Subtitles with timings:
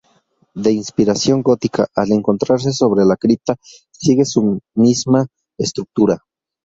[0.55, 3.57] De inspiración gótica, al encontrarse sobre la cripta
[3.91, 5.27] sigue su misma
[5.59, 6.17] estructura.